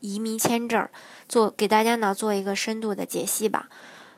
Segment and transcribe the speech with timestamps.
[0.00, 0.88] 移民签证，
[1.28, 3.68] 做给大家呢做一个深度的解析吧。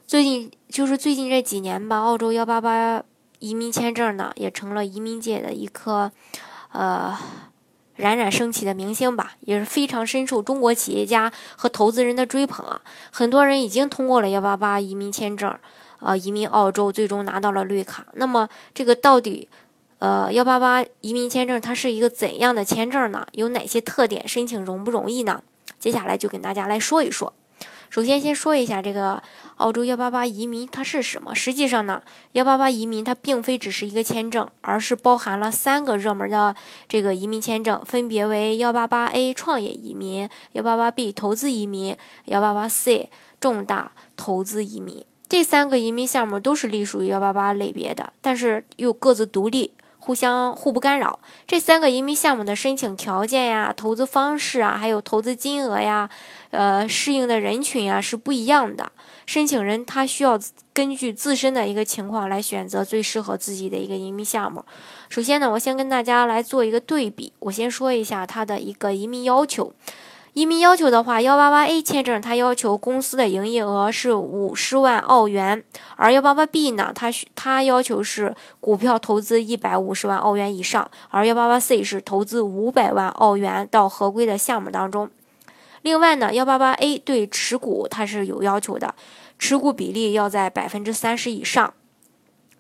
[0.07, 3.03] 最近就是最近这几年吧，澳洲幺八八
[3.39, 6.11] 移民签证呢也成了移民界的一颗
[6.73, 7.17] 呃
[7.97, 12.81] 冉冉升起的明星吧，也是非常深受中国企业家和投资人的追捧啊。
[13.11, 15.57] 很多人已经通过了幺八八移民签证，
[16.01, 18.07] 呃，移民澳洲，最终拿到了绿卡。
[18.15, 19.49] 那么这个到底
[19.99, 23.27] 呃幺八八移民签证它是一个怎样的签证呢？
[23.33, 24.27] 有哪些特点？
[24.27, 25.43] 申请容不容易呢？
[25.81, 27.33] 接下来就跟大家来说一说。
[27.89, 29.21] 首先，先说一下这个
[29.57, 31.35] 澳洲幺八八移民它是什么。
[31.35, 32.01] 实际上呢，
[32.33, 36.55] 幺八八移民它并非只是一个签证，而是包含了三个热门的
[36.89, 43.11] 这个移民签证，分别为幺八八 A 创业移民、幺八八 B 投资移民、幺八八 C
[43.41, 45.05] 重大投资移民。
[45.29, 49.73] 这三个移民项目都是隶属于幺八八类别的，但是又各自独立。
[50.11, 56.11] 互相互不干扰，这三个移民项目的申请条件呀、投资方式啊，还有投资金额呀，
[56.51, 58.91] 呃，适应的人群啊是不一样的。
[59.25, 60.37] 申请人他需要
[60.75, 64.65] 根据自身的一个情况来选择最适合自己的一个移民项目。
[65.09, 69.73] 首先呢，我先跟大家来做一个对比，我先说一下他的一个移民要求。
[70.33, 75.65] 移民要求的话，幺八八 A 签证它要求公司的营业额是五十万澳元，
[75.97, 85.11] 而幺八八 B 呢，它它要求是股票投资一百五十万澳元以上，而幺八八 C 是投资五百万澳元到合规的项目当中。
[85.83, 88.95] 另外呢，幺八八 A 对持股它是有要求的，
[89.37, 91.75] 持股比例要在百分之三十以上，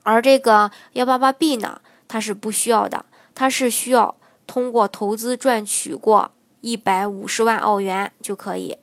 [0.02, 4.16] 而这个幺八八 B 呢，它是不需要的，它是需要
[4.48, 6.32] 通过投资赚取过。
[6.60, 8.76] 一百五十万澳元就可以，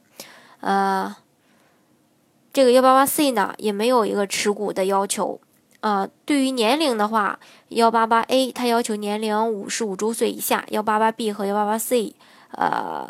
[0.61, 1.15] 呃，
[2.51, 5.39] 这个幺八八 C 呢也没有一个持股的要求，
[5.81, 7.39] 呃，对于年龄的话，
[7.69, 12.15] 幺八八 A 它要求年龄五十五周岁以下，幺八八 B 和幺八八 C，
[12.51, 13.07] 呃，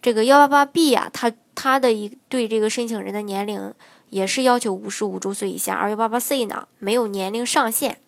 [0.00, 3.74] 这个幺八八 B 呀，它它的一对这个申请人的年龄
[4.10, 7.98] 也是要求五十五周岁以下，而幺八八 C 呢没有年龄上限。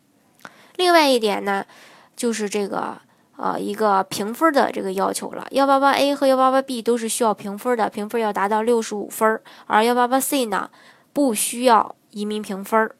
[0.76, 1.66] 另外一点呢，
[2.14, 3.00] 就是这个。
[3.36, 10.70] 呃，一个评分的这个要求了，幺八八 A 和幺八八 B 都是需要评分的，评分要达到六十五分，而幺八八 C 呢
[11.12, 12.90] 不需要移民评分。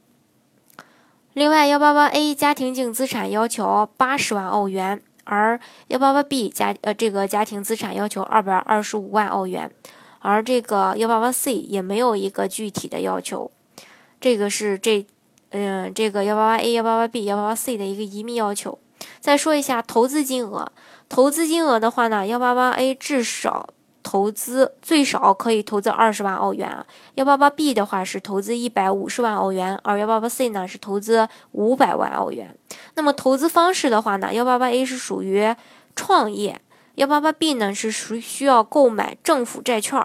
[1.34, 9.70] 另外，幺八八 A 家庭净资产要求八十万澳元，而幺八八 B 家呃这个家庭资产要求二百二十五万澳元，
[10.19, 13.50] 而这个幺八八 C 也没有一个具体的要求。
[14.20, 15.06] 这个是这
[15.50, 18.78] 嗯这个幺八八 A、幺八八 B、幺八八 C 的一个移民要求。
[19.22, 20.72] 再说一下投资金额，
[21.09, 23.69] 投资金额的话呢，幺八八 A 至少
[24.03, 26.84] 投资最少可以投资二十万澳元啊，
[27.15, 32.59] 幺八八 B 的话是投资一百五十万澳元，而幺八八 C 呢是投资五百万澳元。
[32.97, 35.55] 那么投资方式的话呢，幺八八 A 是属于
[35.94, 36.61] 创业，
[36.97, 40.05] 幺八八 B 呢是属需要购买政府债券，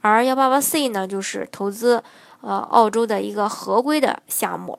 [0.00, 2.04] 而幺八八 C 呢就是投资
[2.40, 4.78] 呃澳洲的一个合规的项目。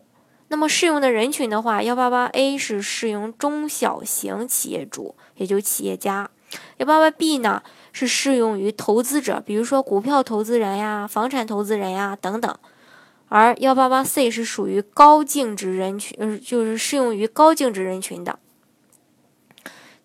[0.55, 6.29] 那么适用的人群的话，幺八八 A 是适用中小型企业主，也就企业家；
[6.77, 7.61] 幺八八 B 呢
[7.91, 12.53] 是适用于投资者，比如说股票投资人呀、房产投资人呀等等；
[13.27, 18.39] 而幺八八 C 是属于高净值人群，呃，就是适用于高净值人群的。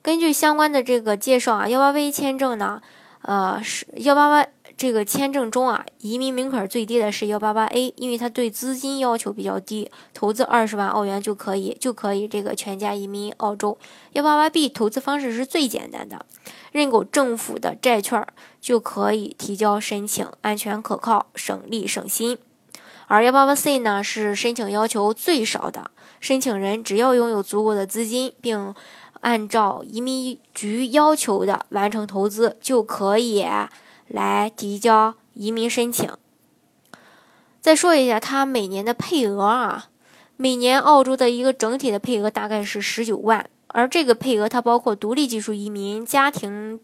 [0.03, 2.83] 根据相关的这个介绍啊，幺八八 A 签证呢，
[3.23, 4.51] 呃，是幺八八。
[4.81, 13.77] 这个签证中啊，移民门槛最低的是幺八八 A，因为它对资金要求比较低，投资二十万澳元就可以，就可以这个全家移民澳洲。
[14.13, 16.25] 幺八八 B 投资方式是最简单的，
[16.73, 18.27] 认购政府的债券
[18.59, 22.39] 就可以提交申请，安全可靠，省力省心。
[23.07, 25.91] 而幺八八 C 呢是申请要求最少的，
[26.21, 28.75] 申请人只要拥有足够的资金，并
[29.21, 33.45] 按照移民局要求的完成投资，就可以。
[34.11, 36.11] 来提交移民申请。
[37.61, 39.87] 再说一下，它每年的配额啊，
[40.37, 46.81] 每年澳洲的一个整体的配额大概是十九万，而这个配额它包括独立技术移民、家庭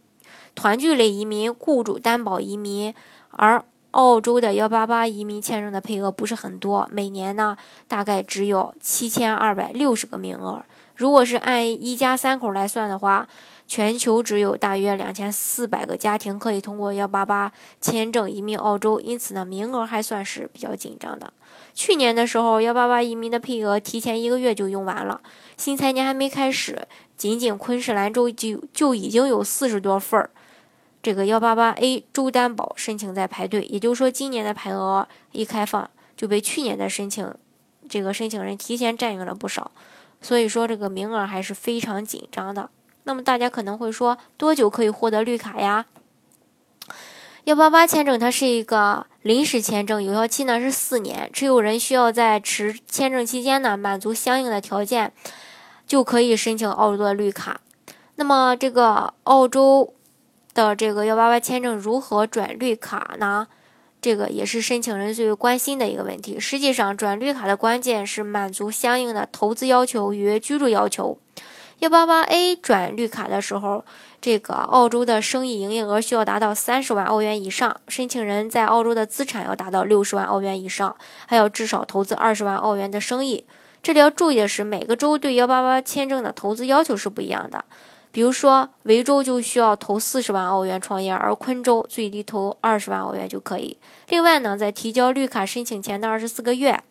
[0.54, 2.94] 团聚类移民、雇主担保移民。
[3.30, 7.56] 而澳洲的幺八八移民签证的配额不是很多，每年呢
[7.88, 10.62] 大概只有七千二百六十个名额。
[10.94, 13.26] 如果是按一家三口来算的话，
[13.66, 21.32] 全球只有大约两千四百个家庭可以通过幺八八签证移民澳洲，因此呢，名额还算是比较紧张的。
[21.74, 25.20] 去年的时候，幺八八移民的配额提前一个月就用完了，
[25.56, 26.86] 新财年还没开始，
[27.16, 30.30] 仅仅昆士兰州就就已经有四十多份儿
[31.02, 33.62] 这个幺八八 A 州担保申请在排队。
[33.64, 37.34] 也就是说，今年的排额一开放，就被去年的申请
[37.88, 39.72] 这个申请人提前占用了不少，
[40.20, 42.70] 所以说这个名额还是非常紧张的。
[43.06, 45.86] 那么大家可能会说，多久可以获得绿卡呀？
[47.44, 55.12] 幺八八签证它是一个临时签证，有效期呢是四年，持有人需要在持签证期间呢满足相应的条件，
[55.86, 57.60] 就可以申请澳洲的绿卡。
[58.16, 59.94] 那么这个澳洲
[60.52, 63.46] 的这个幺八八签证如何转绿卡呢？
[64.00, 66.40] 这个也是申请人最为关心的一个问题。
[66.40, 71.18] 实际上，转绿卡的关键是满足相应的投资要求与居住要求。
[71.80, 73.84] 幺八八 A 转绿卡的时候，
[74.18, 80.96] 这个澳洲的生意营业额需要达到三十万澳元以上，申请人在澳洲的资产要达到六十万澳元以上，
[81.26, 83.44] 还要至少投资二十万澳元的生意。
[83.82, 87.62] 这里要注意的是，每个州对幺八八签证的投资要求是不一样的。
[88.10, 93.76] 比如说，维州就需要投四十万澳元创业，而昆州最低投二十万澳元就可以。
[94.08, 96.82] 另外呢，在提交绿卡申请前的二十四个月，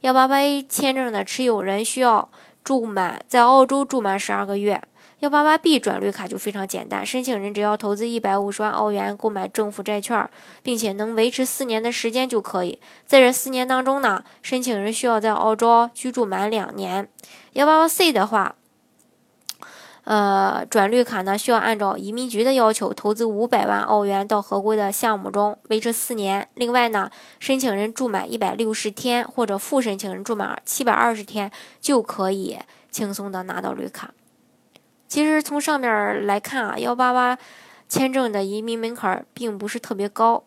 [0.00, 2.28] 幺八八 A 签证的持有人需要。
[2.64, 4.82] 住满在澳洲住满十二个月，
[5.18, 10.28] 幺八八 B 转绿卡就非常简单，申请人只要投资一百五十万澳元购买政府债券，
[10.62, 12.80] 并且能维持四年的时间就可以。
[13.06, 17.06] 在这四年当中呢，申请人需要在澳洲居住满两年。
[17.52, 18.56] 幺八八 C 的话。
[20.04, 26.46] 呃，转绿卡呢，需要按照移民局的要求投资五百万澳元到合规的项目中，维持四年。
[26.54, 27.10] 另外呢，
[27.40, 32.58] 申请人住满一百六十天，或者副申请人住满七百二十天，就可以
[32.90, 34.12] 轻松的拿到绿卡。
[35.08, 37.38] 其实从上面来看啊，幺八八
[37.88, 40.44] 签证的移民门槛并不是特别高，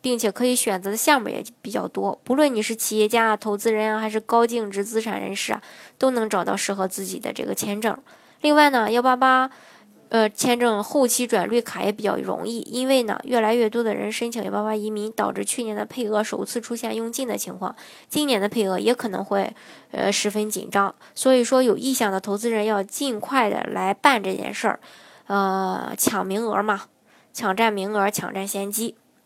[0.00, 2.20] 并且可以选择的项目也比较多。
[2.22, 5.60] 不论你是企业家、投资人啊，还是高净值资产人士啊，
[5.98, 7.98] 都能找到适合自己的这个签证。
[8.42, 9.50] 另外呢，幺八八，
[10.10, 17.74] 呃，签证后期转绿卡也比较容易，因为呢，越来越多的人申请幺八八移民，导致去年的配额首次出现用尽的情况，
[18.08, 19.54] 今年的配额也可能会，
[19.90, 20.94] 呃，十分紧张。
[21.14, 24.80] 所以说，有意向的投资人要尽快的来办这件事儿，
[25.28, 26.82] 呃，抢名额嘛，
[27.32, 28.96] 抢占名额，抢占先机。